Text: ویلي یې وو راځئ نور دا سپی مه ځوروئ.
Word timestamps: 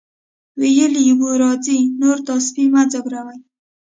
ویلي 0.59 1.01
یې 1.07 1.13
وو 1.19 1.29
راځئ 1.43 1.79
نور 2.01 2.17
دا 2.27 2.35
سپی 2.47 2.65
مه 2.73 2.81
ځوروئ. 2.91 3.39